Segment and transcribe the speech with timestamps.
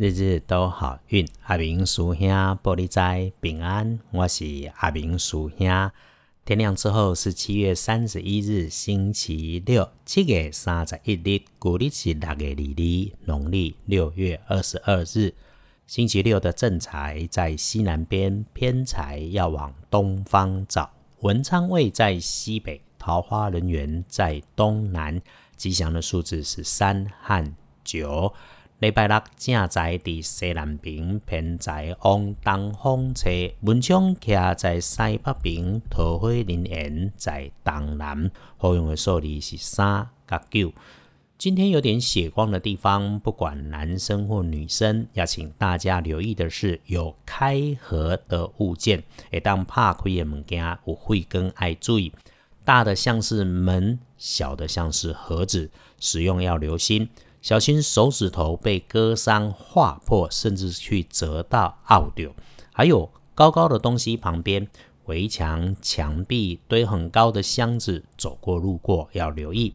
[0.00, 2.26] 日日都好运，阿明叔兄
[2.62, 4.00] 玻璃斋平安。
[4.12, 5.90] 我是阿明叔兄。
[6.42, 9.86] 天亮之后是七月三十一日，星期六。
[10.06, 15.34] 七月三十一日，古历是六月二日，农历六月二十二日。
[15.86, 20.90] 星期六的正财在西南边，偏财要往东方找。
[21.18, 25.20] 文昌位在西北，桃花人缘在东南。
[25.58, 27.54] 吉祥的数字是三和
[27.84, 28.32] 九。
[28.80, 33.28] 礼拜六正在伫西南边，偏在往东方侧。
[33.60, 38.30] 文昌徛在西北边，桃花林缘在东南。
[38.56, 40.72] 好用的数字是三甲九。
[41.36, 52.10] 今天有点血光的地方，不管男生或女生，要请大家留意的是有开合的物件，会当拍开的物件有会更爱注意。
[52.64, 57.06] 大的像是门，小的像是盒子，使用要留心。
[57.42, 62.34] 小心手指头被割伤、划破，甚至去折到、拗掉。
[62.72, 64.68] 还有高高的东西旁边，
[65.06, 69.74] 围墙、墙壁堆很高的箱子，走过路过要留意。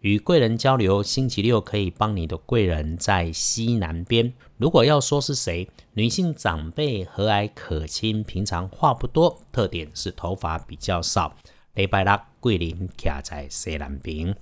[0.00, 4.32] 与贵人交流，星期六可以帮你的贵人在西南边。
[4.56, 11.36] 如果要说是谁，女性长辈和蔼可亲，平常话不多，特点是头发比较少。
[11.74, 14.34] 礼拜六桂林卡在西南边。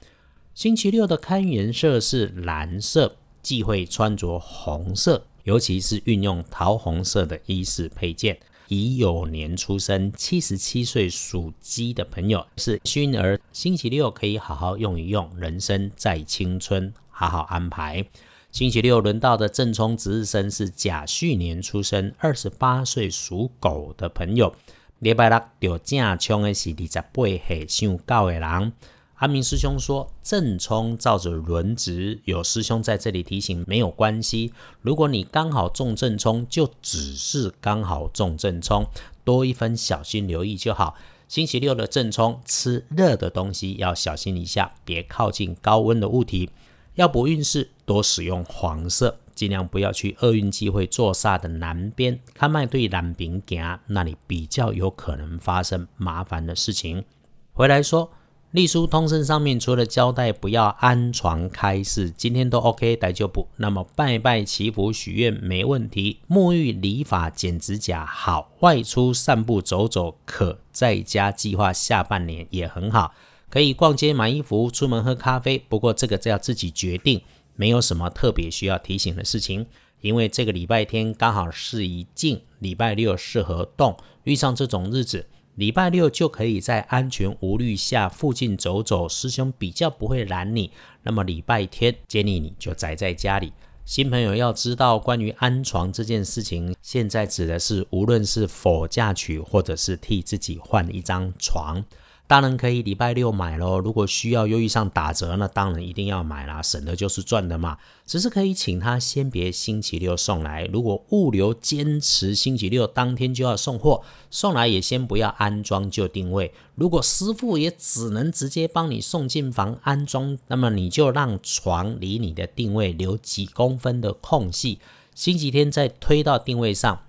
[0.55, 8.39] 星期六的刊颜色是蓝色，忌讳穿着红色，尤其是运用桃红色的衣饰配件。
[8.69, 18.05] 乙酉年出生，七十七岁属鸡的朋友是幸运儿，星期六可以好好用一用，人生在青春，好好安排。
[18.53, 24.55] 星期六轮到的正冲值日生是甲戌年出生，二十八岁属狗的朋友。
[24.99, 28.73] 礼拜六就正冲的是二十八岁属狗的人。
[29.21, 34.51] 阿明师兄说：“正冲照着轮值，有师兄在这里提醒，没有关系。
[34.81, 38.87] 如果你刚好中正冲，就只是刚好中正冲，
[39.23, 40.97] 多一分小心留意就好。
[41.29, 46.49] 星期六的正冲，吃热的东西要小心一下，别靠近高温的物体。
[46.95, 57.05] 要不运势，多使用黄色，尽量不要去厄运机会坐煞的南边，看麦对南边行，那里比较有可能发生麻烦的事情。
[57.53, 58.11] 回来说。”
[58.53, 63.47] 隶书通身上面除了交代不要安床开市，今天都 OK，待就不。
[63.59, 73.15] 那么拜拜祈福许愿没问题，沐浴理发剪指甲好，外出散步走走可，在家计划下半年也很好，
[73.49, 75.57] 可以逛街买衣服，出门喝咖啡。
[75.57, 77.23] 不过这个要自己决定，
[77.55, 79.65] 没有什么特别需要提醒的事情，
[80.01, 85.27] 因为这个礼拜天刚好是一静，礼拜六适合动，遇上这种日子。
[85.61, 90.71] 礼拜六就可以在安全无虑下附近走走，师兄比较不会拦你。
[91.03, 93.53] 那么礼拜天建议你就宅在家里。
[93.85, 101.85] 新朋友要知道关于安床这件事情，现在指的是无论是否嫁娶，或者是替自己换一张床。
[102.31, 103.81] 当然可以礼拜六买咯。
[103.81, 107.77] 如果需要又遇上打折，那当然一定要买啦，省的就是赚的嘛。
[108.07, 116.53] 只是可以请他先别星期六送来，如果物流坚持星期六当天就要送货，送来也先不要安装就定位。
[116.77, 124.79] 如果师傅也只能直接帮你送进房安装，那么你就让床离你的定位留几公分的空隙，
[125.17, 127.01] 星期天再推到定位上，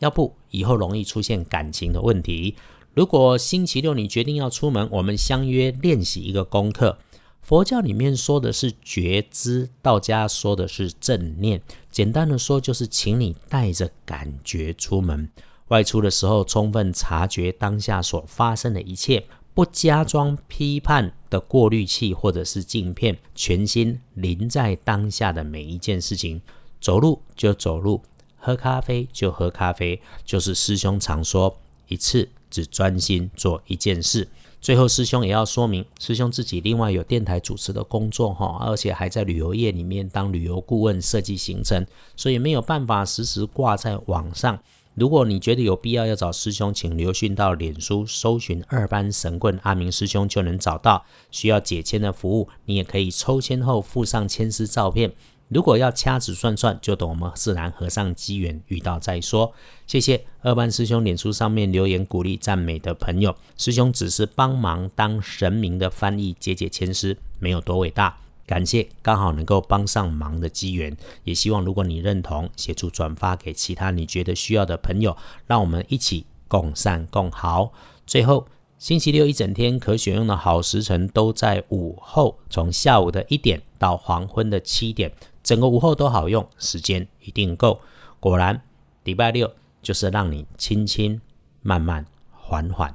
[0.00, 2.56] 要不以后容易出现感情的问题。
[2.96, 6.96] 如果星期六你决定要出门，我们相约练习一个功课。
[7.42, 11.60] 佛教里面说的是觉知，道家说的是正念。
[11.90, 15.28] 简单的说，就是请你带着感觉出门。
[15.68, 26.40] 外出的时候，充分察觉当下所发生的一切，不加装批判的过滤器或者是镜片，全心临在当下的每一件事情。
[26.80, 28.00] 走路就走路，
[28.38, 31.58] 喝咖啡就喝咖啡，就是师兄常说
[31.88, 32.30] 一次。
[32.56, 34.26] 只专心做一件事。
[34.62, 41.86] 最后，师兄也要说明，师兄自己另外有电台主持的工作哈，而且还在旅游业里面当旅游顾问，设计行程，
[42.16, 44.58] 所以没有办法时时挂在网上。
[44.94, 51.04] 如果你觉得有必要要找师兄，请留讯到脸书搜寻二班神棍阿明师兄就能找到。
[51.30, 55.12] 需要解签的服务，你也可以抽签后附上签师照片。
[55.48, 59.52] 如果要掐指算算，就等我们自然和尚机缘遇到再说。
[59.86, 68.18] 谢谢二班师兄脸书上面留言鼓励赞美的朋友，师兄只是帮忙当神明的翻译，解解千丝，没有多伟大。
[68.44, 75.16] 感谢刚好能够帮上忙的机缘，也希望如果你认同，协助转发给其他你觉得需要的朋友，
[75.46, 77.72] 让我们一起共善共好。
[78.04, 78.48] 最后。
[78.78, 85.10] 星期六一整天可选用的好时辰都在午后，从下午的一点到黄昏的七点。
[85.46, 87.80] 整个午后都好用，时间一定够。
[88.18, 88.60] 果然，
[89.04, 91.20] 礼拜六就是让你轻轻、
[91.62, 92.92] 慢慢、缓缓，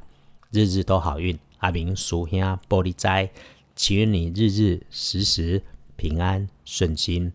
[0.51, 1.39] 日日都好运。
[1.59, 3.31] 阿明叔兄玻璃斋，
[3.74, 5.63] 祈愿你日日时时
[5.95, 7.31] 平安顺心，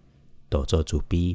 [0.50, 1.34] 多做主逼。